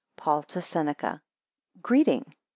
PAUL 0.15 0.41
to 0.41 0.63
SENECA 0.63 1.21
Greeting. 1.79 2.33